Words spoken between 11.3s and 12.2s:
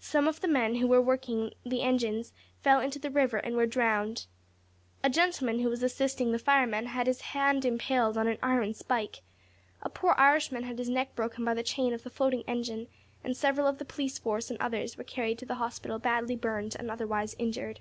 by the chain of the